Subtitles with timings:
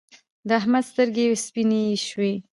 [0.47, 2.33] د احمد سترګې سپينې شوې.